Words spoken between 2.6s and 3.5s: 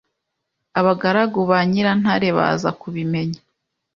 kubimenya